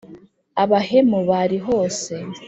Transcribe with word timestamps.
abahemu 0.63 1.19
bari 1.29 1.57
hose 1.67 2.13